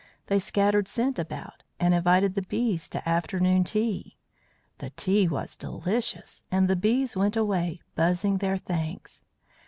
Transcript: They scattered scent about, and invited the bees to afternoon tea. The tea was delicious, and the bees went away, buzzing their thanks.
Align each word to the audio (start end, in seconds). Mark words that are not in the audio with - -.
They 0.25 0.39
scattered 0.39 0.87
scent 0.87 1.19
about, 1.19 1.61
and 1.79 1.93
invited 1.93 2.33
the 2.33 2.41
bees 2.41 2.89
to 2.89 3.07
afternoon 3.07 3.63
tea. 3.63 4.17
The 4.79 4.89
tea 4.89 5.27
was 5.27 5.55
delicious, 5.55 6.41
and 6.49 6.67
the 6.67 6.75
bees 6.75 7.15
went 7.15 7.37
away, 7.37 7.83
buzzing 7.93 8.39
their 8.39 8.57
thanks. 8.57 9.25